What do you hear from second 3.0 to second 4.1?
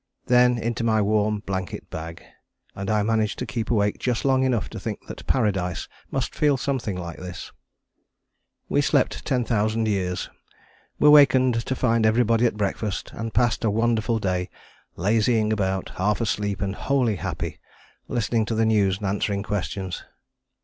managed to keep awake